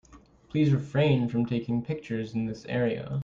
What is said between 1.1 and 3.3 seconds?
from taking pictures in this area.